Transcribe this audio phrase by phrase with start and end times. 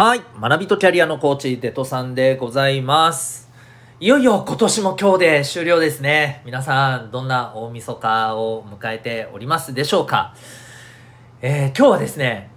[0.00, 0.22] はい。
[0.40, 3.50] 学びとキャリアのコーチ、デトさんでございます。
[3.98, 6.40] いよいよ今年も今日で終了ですね。
[6.44, 10.36] 皆さん、どんな大晦日を迎えておりますでしょうか
[11.42, 12.48] えー今日はですね、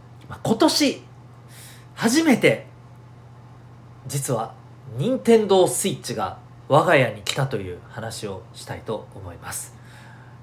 [0.44, 1.02] 今年、
[1.96, 2.68] 初めて、
[4.06, 4.54] 実は、
[4.96, 6.38] 任天堂スイッチが
[6.68, 9.76] 我が家に来たという話をしたいと思います。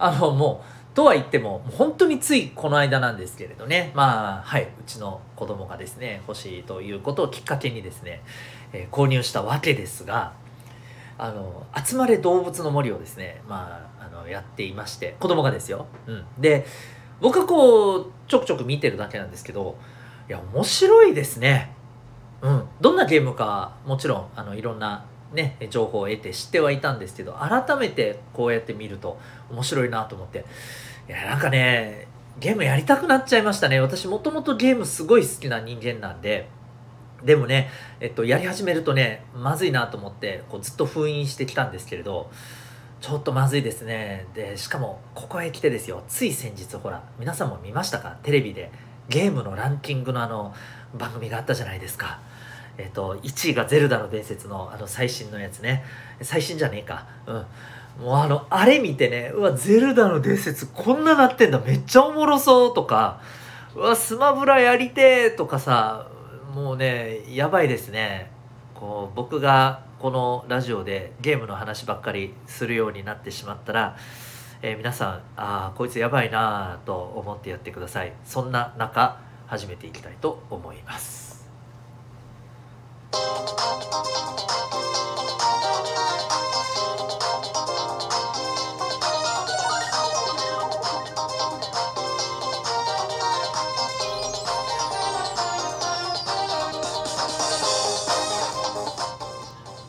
[0.00, 8.20] あの、もう、とは言っても、も本当についこの間なんですけれどね、まあ、はい、うちの子供がですね、欲しいということをきっかけにですね、
[8.72, 10.32] えー購入したわけですが、
[11.16, 15.86] あの、集まれ動物の森をですね、まあ、あの、やっていまして、子供がですよ。
[16.08, 16.24] うん。
[16.36, 16.66] で、
[17.20, 19.78] 僕はこう、ちょくちょく見てるだけなんですけど、
[20.28, 21.76] いや、面白いですね。
[22.42, 22.64] うん。
[22.80, 29.20] どんなゲームか、もちろん、あの、いろんな、ね、情報を得て知ってはいたんですけど、改めてこうやって見ると
[29.50, 30.44] 面白いなと思って、
[31.08, 32.06] いや、なんかね、
[32.38, 33.80] ゲームやりたくなっちゃいましたね。
[33.80, 36.48] 私もともとゲームすごい好きな人間なんで、
[37.24, 42.30] でもね、えっと、やり始めるとね、まずいなと思って、こうずっと封印してきたんですけれど、
[43.00, 44.26] ちょっとまずいですね。
[44.34, 48.18] で、しかも、ここへ来てですよ、つい先日、ほら、皆さんも見ましたか？
[48.22, 48.70] テレビで、
[49.08, 50.54] ゲームのランキングのあの、
[50.94, 52.20] 番組があったじゃないですか。
[52.76, 55.84] えっと、1位がゼルダの伝説のあの最新のやつね。
[56.22, 57.06] 最新じゃねえか。
[57.26, 57.46] うん。
[57.98, 63.20] もうあの、あれ見てね、うわ、ゼルダの伝説こんななってんだ、めっちゃおもろそうとか、
[63.74, 66.08] うわ、スマブラやりてーとかさ、
[66.54, 68.30] もうね、やばいですね。
[68.74, 73.96] こう、僕がこのラジオでゲームの話ばっかりするようになってしまったら、
[74.62, 78.12] えー皆さん、ああ、こいつやばいなと思ってやってください。
[78.24, 81.48] そんな中、始めていきたいと思います。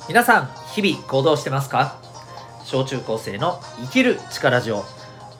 [0.09, 2.01] 皆さん日々行動してますか？
[2.65, 4.77] 小中高生の生きる力ジオ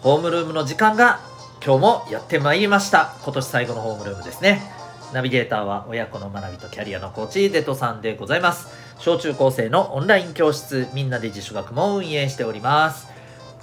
[0.01, 1.21] ホームルームの時間が
[1.65, 3.15] 今日もやってまいりました。
[3.23, 4.61] 今年最後のホームルームですね。
[5.11, 8.67] ナビゲーターは親子の学びとキャリアのコーチデトさんでございます。
[8.99, 13.07] 小中高生のオンライン教室みんなで自主学も運営しております。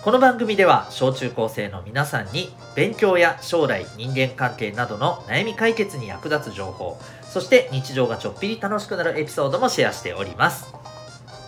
[0.02, 10.74] この番組では小中高生の皆さんに勉強や将来人間関係などの悩み解決に役立つ情報そして日常がちょっぴり楽しくなるエピソードもシェアしております。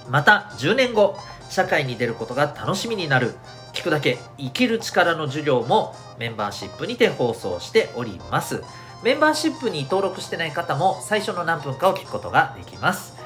[0.09, 1.17] また10年後
[1.51, 3.35] 社会に出ることが楽しみになる。
[3.73, 8.63] 聞くだけ生きる力の授業もメンバーシップにて放送しております。
[9.05, 13.17] メンバーシップに登録してない方も最初の何分かを聞くことができます、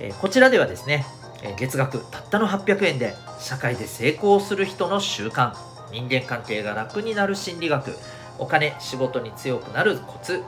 [0.00, 1.06] えーこちらではですね
[1.58, 5.54] 月額たったの800円で社会で成功する人の習慣
[5.92, 7.96] 人間関係が楽になる心理学
[8.38, 10.42] お金仕事に強くなるコツ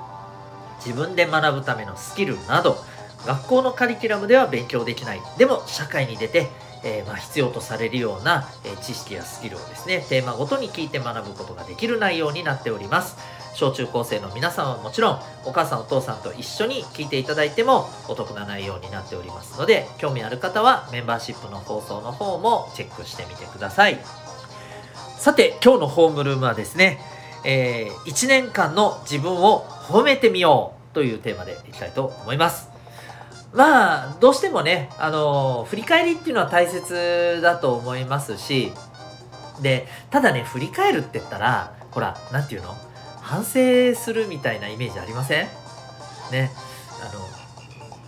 [0.84, 2.76] 自分で学ぶためのスキルなど
[3.26, 5.20] 学校のカリキュラムでは勉強できない。
[5.38, 6.48] でも社会に出て、
[6.82, 13.16] えーまあ、必要とされるような、えー知識やスキルをですねテーマごとに聞いて学ぶことができる内容になっております。
[13.54, 24.00] 小中高生の皆さんはもちろんお母さんお父さんと一緒に聞いていただいてもお得な内容になっておりますので興味ある方はメンバーシップの放送の方もチェックしてみてください。
[25.16, 27.00] さて今日のホームルームはですね、
[27.44, 32.73] え1年間の自分を褒めてみようというテーマでいきたいと思います。
[33.54, 38.72] まあどうしてもねあの振り返りっていうのは大切だと思いますし
[39.62, 42.74] でただね振り返るって言ったらほらなんていうの？
[43.20, 45.46] 反省するみたいなイメージありません？
[46.32, 46.50] ね
[47.00, 47.20] あの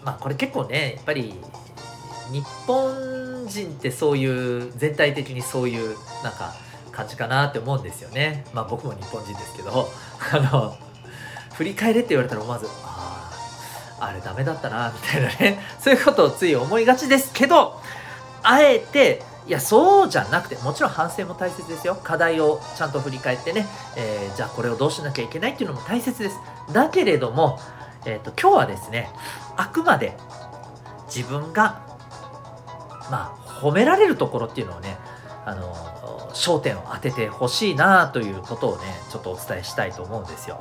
[0.05, 1.35] まあこれ結構ねやっぱり
[2.33, 6.55] 日本人ってそういう全体的にそういうなんか
[6.91, 8.45] 感じかなって思うんですよね。
[8.53, 9.89] まあ僕も日本人ですけど
[10.33, 10.77] あの
[11.55, 12.67] 振り返れって言われたら思わず
[13.99, 15.61] あれダメだったなみたいなね。
[15.81, 17.81] そういうことをつい思いがちですけど
[18.43, 21.97] あえていやそうじゃなくてもちろん反省も大切ですよ。
[22.03, 26.37] 課題をちゃんと振り返ってね、えーじゃあこれをどうしなきゃいけないっていうのも大切です。
[26.73, 27.61] だけれども、
[28.05, 29.11] えー、と今日はですね
[29.57, 30.17] あくまで
[31.07, 31.81] 自分が
[33.11, 34.99] まあ褒められるところっていうのをね
[35.45, 35.75] あの
[36.35, 40.61] 焦点を当ててほしいなということをねちょっとお伝えしたいと思うんですよ。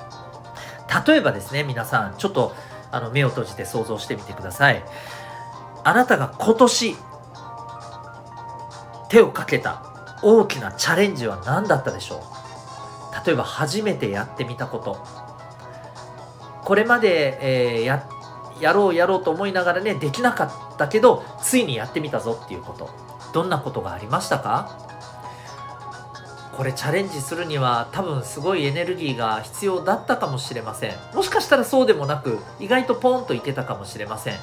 [1.06, 2.56] 例えばですね皆さんちょっと
[2.96, 4.82] あの目を閉じて想像してみてください。
[5.84, 6.96] あなたが今年
[9.10, 9.84] 手をかけた
[10.24, 13.28] 大きなチャレンジは何だったでしょう？
[13.28, 15.06] 例えば初めてやってみたこと。
[16.64, 18.08] これまで、えーや
[18.62, 22.90] やろうやろうと思いながらねできなかったけどついにやってみたぞっていうこと。
[23.34, 24.85] どんなことがありましたか？
[26.56, 30.94] これチャレンジするには多分すごいエネルギーが必要だったかもしれません。
[31.14, 34.36] もしかしたらそうでもなく意外とポンといけたかもしれません。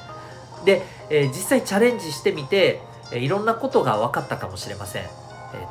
[0.65, 2.81] で、えー、実際チャレンジしてみて、
[3.11, 5.09] えー、いろんなことが分かったかもしれません、え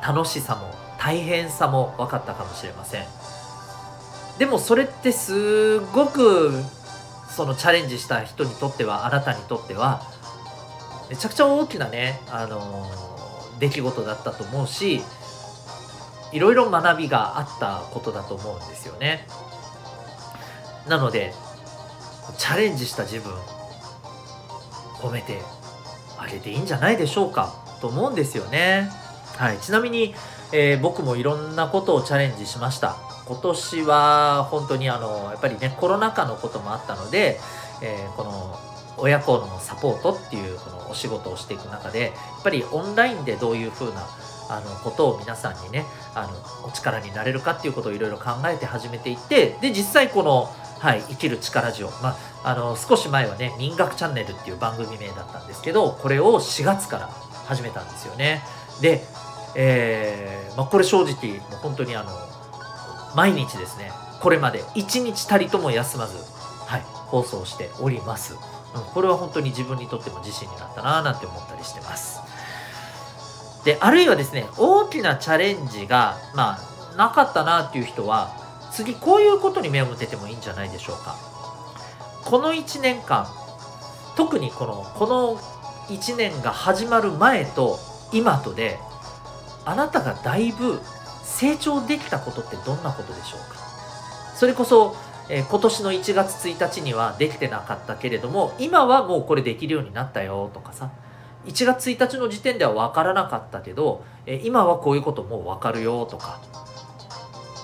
[0.01, 3.05] ー、楽しさも大変さも分かったかもしれません。
[4.37, 6.51] でもそれってすごく
[7.29, 10.01] そのチャレンジした人にとってはあなたにとっては
[11.09, 12.89] めちゃくちゃ大きなね、あの
[13.59, 15.03] 出来事だったと思うし
[16.31, 19.27] いろいろ学びがあったことだと思うんですよね。
[20.87, 21.33] なので
[22.37, 23.33] チャレンジした自分
[25.01, 25.39] 褒めて
[26.17, 28.89] あげていいんじゃないでしょうかと思うんですよね。
[29.37, 29.57] はい。
[29.59, 30.13] ちなみに、
[30.53, 32.95] えー、僕もいろんなことをチャレンジしました。
[33.25, 37.39] 今年は本当にあのやっぱりねコロナ禍のこともあったので、
[37.81, 38.59] えー、この
[38.97, 44.05] 親子のサポートっていうこのお仕事をしていく中でやっぱりオンラインでどういう風な
[44.51, 50.49] あのことを皆さんにねあのお力になれるかっていうことをいろいろ考えて始めていってで実際この、
[50.79, 57.09] はい、生きる力ジオ、まあ、あの少し前はね「民学チャンネル」っていう番組名だったんですけどこれを4月から
[57.45, 58.43] 始めたんですよね。
[58.81, 59.03] で、
[59.55, 62.11] えーまあ、これ正直もう本当にあの
[63.15, 66.17] 毎日ですねこれまで1日たりとも休まず、
[66.65, 68.35] はい、放送しております、
[68.75, 72.30] うん、これは本当に自分にとっても自信になったななんて思ったりしてます。
[73.63, 76.57] であるいはですね大きなチャレンジがま
[76.93, 78.35] あなかったなっていう人は
[78.71, 81.15] 次こういうことに目を向けてもいいんじゃないでしょうか。
[82.25, 83.27] この1年間
[84.15, 85.37] 特にこのこの
[85.89, 87.79] 1年が始まる前と
[88.13, 88.79] 今とで
[89.65, 90.79] あなたがだいぶ
[91.23, 93.61] 成長できたことってどんなことでしょうか。
[94.35, 94.95] それこそ、
[95.29, 100.89] えー、今年の1月1日にはできてなかったけれども今はもうこれできるようになったよとかさ
[101.45, 106.39] 1月1日の時点では分からなかったけど、え、今はこういうこともう分かるよとか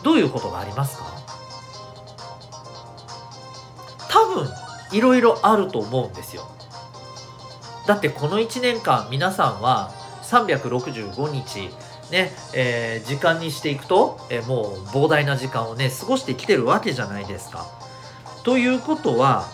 [0.03, 1.05] どういうことがありますか？
[4.09, 4.47] 多分
[4.91, 6.47] いろいろあると思うんですよ
[7.85, 9.91] だってこの1年間皆さんは
[10.23, 11.69] 365日
[12.11, 17.65] ね、えー、時間にしていくと、えー、もう膨大な時間をね、過ごしてきてるわけじゃないですか。
[18.43, 19.45] ということは、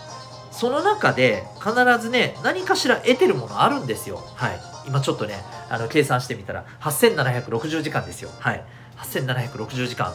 [0.58, 4.22] その中で必ずね、何かしら得てるものあるんですよ。
[4.36, 4.60] はい。
[4.86, 8.30] 今ちょっとね、あの、計算してみたら、8760時間ですよ。
[8.38, 8.64] はい。
[8.98, 10.14] 8760時間、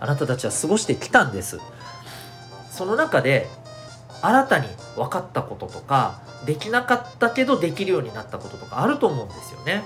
[0.00, 1.60] あなたたちは過ごしてきたんです。
[2.70, 3.48] その中で、
[4.22, 9.84] 新たに分かったこととか、できなかったけどできるようになったこととかあると思うんですよね。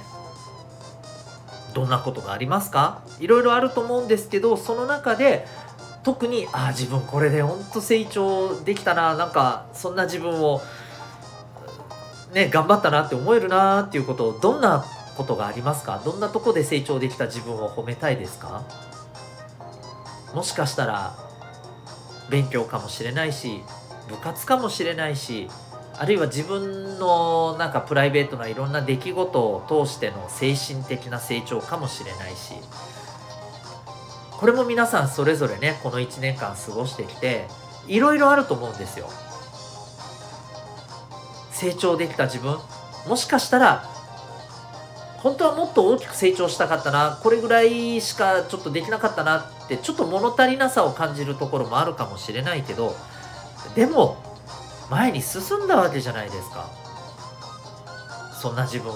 [1.74, 3.02] どんなことがありますか？
[3.20, 5.46] いろいろあると思うんですけどその中で
[6.08, 10.62] 特にああ自分これでほんと成長できたななんかそんな自分を
[12.32, 14.86] ね頑張ったなって思えるなっていうことをどんな
[15.18, 16.00] ことがありますか？
[16.02, 18.62] どんなとこで成長できた自分を褒めたいですか？
[20.34, 21.14] もしかしたら
[22.30, 23.60] 勉強かもしれないし
[24.08, 25.50] 部活かもしれないし
[25.98, 32.54] あるいは自分のなんかプライベートないろんな出来事を通しての精神的な成長かもしれないし
[34.38, 37.46] これも皆さんそれぞれねこの1年間過ごしてきて
[37.88, 39.08] いろいろあると思うんですよ。
[41.50, 42.56] 成長できた自分。
[43.08, 43.84] もしかしたら
[45.16, 52.94] 本当はもっと大きく成長したかったなこれぐらいしかちょっとできなかったなってちょっと物足りなさを感じるところもあるかもしれないけど
[53.74, 54.16] でも
[54.88, 56.70] 前に進んだわけじゃないですか。
[58.40, 58.94] そんな自分を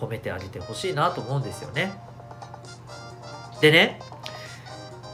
[0.00, 1.92] 褒めてあげてほしいなと思うんですよね。
[3.60, 4.00] でね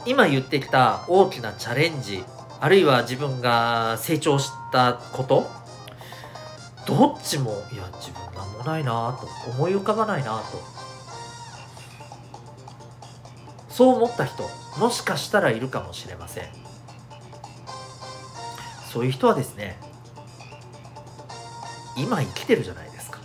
[0.05, 2.23] 今言ってきた大きなチャレンジ
[2.59, 5.49] あるいは自分が成長したこと
[6.85, 10.75] どっちもいや自分なんもないなと思い浮かばないなと。
[13.69, 16.45] そう思った人もしかしたらいるかもしれません。
[18.91, 19.77] そういう人はですね
[21.97, 23.19] 今生きてるじゃないですか。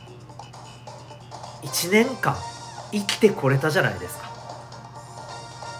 [1.62, 2.34] 1年間
[2.90, 4.29] 生きてこれたじゃないですか。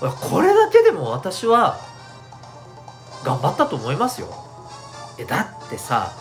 [0.09, 1.79] これだけでも私は
[3.25, 4.29] 頑張ったと思いますよ。
[5.19, 6.13] えだってさ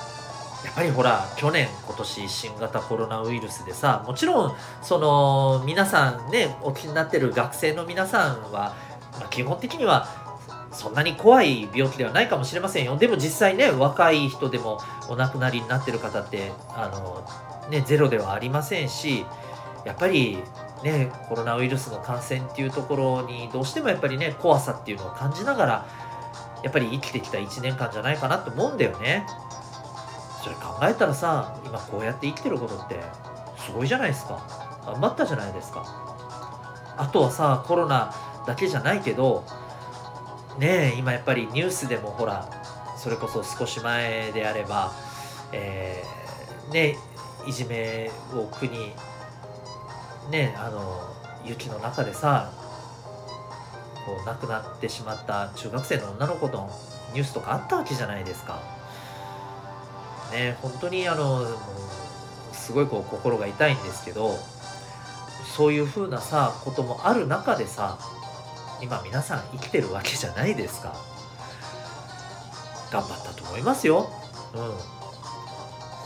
[0.65, 8.75] やっぱりほら去年今年新型コロナウイルスでさもちろんその皆さんねお気になってる学生の皆さんは、
[9.17, 10.07] まあ、基本的には
[10.73, 12.97] そんなに怖い病気ではないかもしれませんよ。
[12.97, 19.25] でも実際ね若い人でもお亡くなりになってる方ってあの、ね、ゼロではありませんし
[19.85, 20.43] やっぱり
[20.83, 25.87] ねコロナウイルスの感染っていうところにどうしてもやっぱりね怖さっていうのを感じながら
[26.63, 29.25] やっぱり生きてきた1年間じゃないかなと思うんだよね。
[30.43, 32.99] それ考えたらさ今こうやって生きてることって
[33.57, 34.41] すごいじゃないですか。
[34.85, 35.85] 頑張ったじゃないですか。
[36.97, 38.13] あとはさコロナ
[38.45, 39.45] だけじゃないけど
[40.57, 42.49] ね今やっぱりニュースでもほら
[42.97, 44.91] それこそ少し前であれば、
[45.53, 46.97] えー、ね
[47.47, 48.93] いじめを苦に
[50.29, 51.13] ねあの
[51.45, 52.51] 雪の中でさ
[54.05, 56.69] こう亡くなってしまった中学生の女の子の
[57.13, 58.61] ニュースとかあったわけじゃないですか。
[60.31, 61.45] ね本当にあの
[62.53, 64.37] すごいこう心が痛いんですけど
[65.55, 67.97] そういう風なさこともある中でさ
[68.81, 70.95] 今皆さん生きてるわけじゃないですか。
[72.91, 74.09] 頑張ったと思いますよ。
[74.55, 74.73] うん。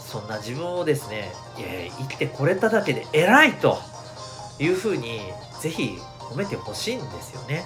[0.01, 3.92] そんな自分をですねいやいや生きてこれただけで偉いと。
[4.59, 5.21] いうふうに
[5.59, 7.65] ぜひ褒めてほしいんですよね。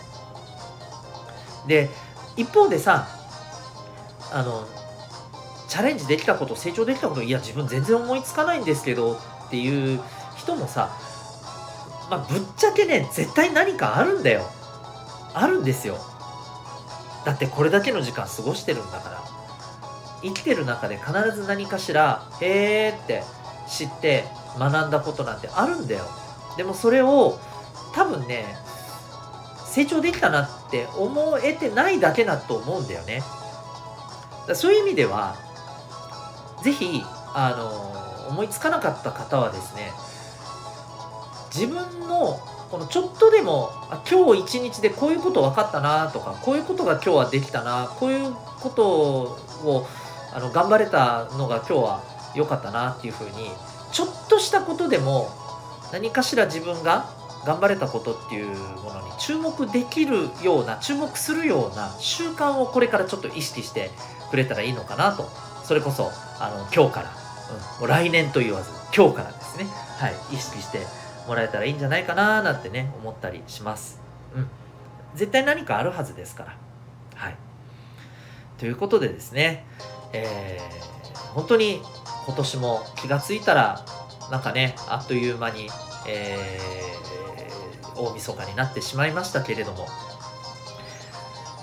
[1.67, 1.89] で
[2.35, 3.07] 一方でさ
[4.31, 4.67] あの
[5.67, 9.99] チャレンジできたこと成長できたこといや自分全然思いつかないんですけどっていう
[10.37, 10.89] 人もさ
[12.09, 14.49] まあぶっちゃけね絶対何かあるんだよ。
[15.33, 15.97] あるんですよ。
[17.25, 19.23] だってこれだけの時間過ごしてるんだから。
[20.23, 23.23] 生きてる中で必ず何かしらへーって
[23.67, 24.23] 知って
[24.57, 26.05] 学んだことなんてあるんだよ。
[26.57, 27.39] でもそれを
[27.93, 28.45] 多分ね
[29.65, 33.21] 成長できたなって思えてないだけだと思うんだよね。
[34.55, 35.35] そういう意味では
[36.63, 39.91] ぜひあの思いつかなかった方はですね
[41.53, 43.71] 自分のこのちょっとでも
[44.09, 49.87] 今日一日でこういうこと分かったなとかこういうことが今日はできたなこういうことを
[50.33, 52.03] あの頑張れたのが今日は
[52.35, 53.51] 良かったなっていうふうに
[53.91, 55.29] ちょっとしたことでも
[55.91, 57.09] 何かしら自分が
[57.45, 63.91] 頑張れたことっていうものに注目できるような注目するような習慣をこれからちょっと意識して
[64.29, 65.29] くれたらいいのかなと。
[65.63, 67.11] それこそあの今日から、
[67.77, 69.65] うん、もう来年と言わず今日からですね。
[69.65, 70.13] はい。
[70.33, 70.79] 意識して
[71.27, 74.01] もらえたらいいんじゃないかななんてね思ったりします。
[74.35, 74.47] うん。
[75.15, 76.57] 絶対何かあるはずですから。
[77.15, 77.35] はい。
[78.57, 79.65] ということでですね
[80.13, 81.81] えー、本当に
[82.25, 83.85] 今年も気がついたら
[84.31, 85.69] なんかねあっという間に、
[86.07, 89.87] えー、大晦日になってしまいましたけれども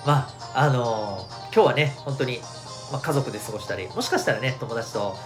[0.07, 2.39] まああのー、今日はね本当に、
[2.93, 5.17] まあ、家族で過ごしたりもしかしたらね友達と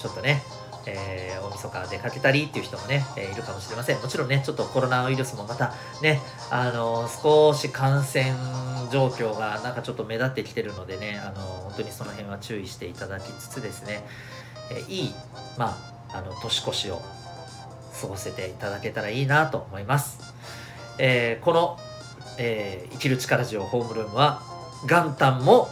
[0.00, 0.42] ちょっとね
[0.86, 4.00] えー、大晦日出かけたりっていう人もね、えー、いるかもしれません。
[4.00, 8.32] もちろんね、ちょっとコロナウイルスもまたね、あのー、少し感染
[8.92, 14.04] 状況がなんかちょっと目立ってきてるのでね、あの本当にその辺は注意していただきつつですね、
[14.70, 15.14] えいい、
[15.58, 17.00] まあ、あの、年越しを
[18.00, 20.34] 過ごせていただけたらいいなと思います。
[20.98, 21.78] えこの、
[22.38, 24.42] え生きる力ジオホームルームは、
[24.86, 25.68] 元旦も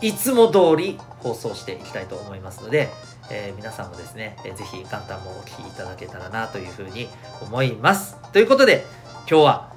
[0.00, 2.90] いつも通り放送していきたいと思いますので、
[3.30, 7.08] えー、皆さんもですね、えー、ぜひ元旦もお聴きいただけたらなというふうに
[7.40, 8.16] 思います。
[8.32, 8.84] ということで、
[9.28, 9.72] 今日は、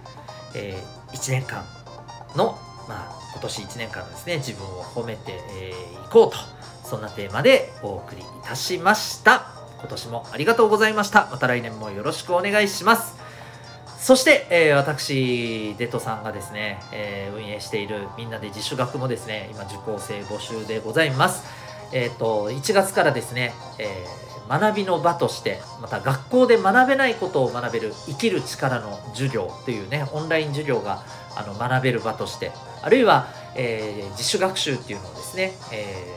[0.54, 1.64] えー、1年間
[2.36, 2.58] の、
[2.90, 6.38] まあ、今年1年間のですね、自分を褒めてい、えー、こうと、
[6.84, 9.57] そんなテーマでお送りいたしました。
[9.80, 11.28] 今年もありがとうございました。
[11.32, 13.16] また来年もよろしくお願いします。
[14.00, 21.44] そして、えー、私、デトさんがですね、えー、運営しているみんなで自主学もですね、今受講生募集でございます。
[21.92, 24.06] えっ、ー、と、1月からですね、え、
[24.50, 31.04] 学びの場として、また学校で学べないことを学べる生きる力の授業というね、オンライン授業が
[31.36, 36.16] あの学べる場として、あるいは、え、自主学習っていうのをですね、え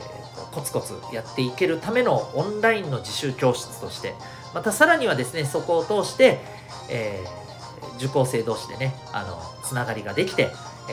[0.51, 4.13] コツコツやっていけるためのオンラインの自習教室として、
[4.53, 6.39] またさらにはですね、そこを通して、
[6.89, 10.49] えー、受講生同士でね、あの、つながりができて、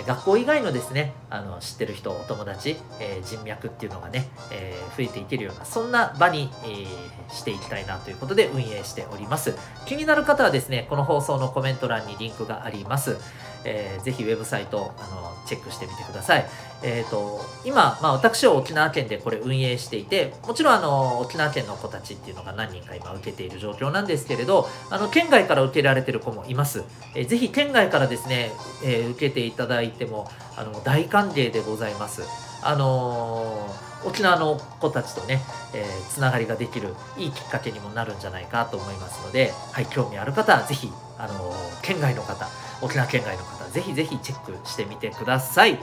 [0.06, 9.56] 学校以外のですねあの知ってる人お友達、えー、人脈っていうのがね、えー、増えていけるようなそんな場に、えー、していきたいなということで運営しております。
[9.86, 13.16] 気になる方はですねこの放送のコメント欄にリンクがあります。
[13.64, 16.46] えー、ぜひウェブサイトあのチェックしてみてください。
[16.82, 26.84] えーと、今、まあ、私は沖縄県でこれ運営していてもちろんあの沖縄県の子たちっていうのが何人か今受けている状況なんですけれどあの県外から受けられてる子もいます。
[27.16, 28.52] えー、ぜひ県外からですね、
[28.84, 32.22] えー、受けていただいてもあの大歓迎でございます。
[32.62, 35.40] あのー、沖縄の子たちとね、
[35.74, 42.48] えー、つながりができるいいきっかけにもなるんじゃないかと思いますので、はい、興味ある方はぜひ、あのー、県外の方
[42.80, 45.78] 沖縄県外の方ぜひぜひチェックしてみてください。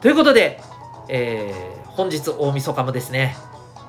[0.00, 0.60] ということで、
[1.08, 3.36] えー、本日大晦日もですね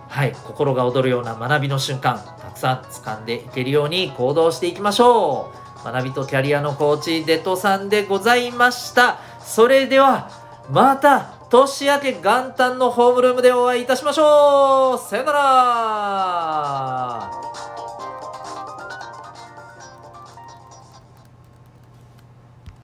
[0.09, 5.61] はい心が躍るような学びの瞬間たくさん掴んでいけるように行動していきましょう。
[5.83, 9.19] 学びとキャリアのコーチデトさんでございました。
[9.39, 10.29] それでは
[10.69, 15.09] また年明け元旦のホームルームでお会いいたしましょう。
[15.09, 17.40] さよなら。